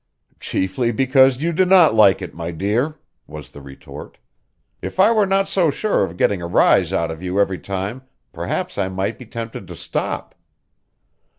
[0.39, 4.17] "Chiefly because you do not like it, my dear," was the retort.
[4.81, 8.01] "If I were not so sure of getting a rise out of you every time,
[8.33, 10.33] perhaps I might be tempted to stop."